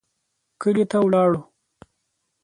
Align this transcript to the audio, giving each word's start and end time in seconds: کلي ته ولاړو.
کلي 0.61 0.85
ته 0.91 0.97
ولاړو. 1.03 1.39